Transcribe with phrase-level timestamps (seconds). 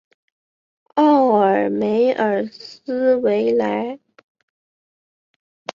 [0.95, 3.99] 奥尔梅尔斯维莱。